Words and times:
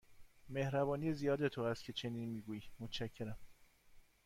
مهربانی 0.49 1.13
زیاد 1.13 1.47
تو 1.47 1.61
است 1.61 1.83
که 1.83 1.93
چنین 1.93 2.29
می 2.29 2.41
گویی، 2.41 2.63
متشکرم. 2.79 3.37